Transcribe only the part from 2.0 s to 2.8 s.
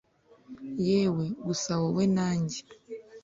na njye